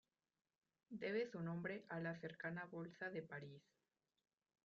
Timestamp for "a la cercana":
1.89-2.65